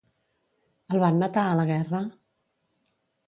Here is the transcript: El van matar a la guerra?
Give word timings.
El 0.95 1.01
van 1.03 1.19
matar 1.25 1.43
a 1.49 1.53
la 1.59 1.65
guerra? 1.71 2.01